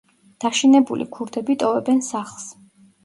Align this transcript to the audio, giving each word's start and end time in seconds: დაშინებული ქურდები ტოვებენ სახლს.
დაშინებული 0.45 1.07
ქურდები 1.17 1.57
ტოვებენ 1.65 2.03
სახლს. 2.09 2.49